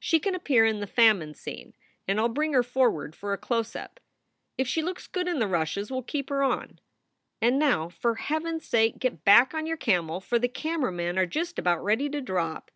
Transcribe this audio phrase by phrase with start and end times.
[0.00, 1.72] She can appear in the famine scene,
[2.08, 4.00] and I ll bring her forward for a close up.
[4.56, 6.80] If she looks good in the rushes, we ll keep her on.
[7.40, 11.16] And now, for Heaven s sake, get back on your camel, for the camera men
[11.16, 12.72] are just about ready to drop."